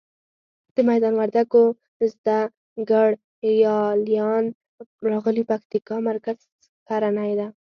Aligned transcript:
د 0.75 0.77
میدان 0.89 1.13
وردګو 1.17 1.63
زده 2.11 2.39
ګړالیان 2.89 4.45
راغلي 5.09 5.43
پکتیکا 5.51 5.95
مرکز 6.09 6.37
ښرنی 6.87 7.31
ته. 7.39 7.47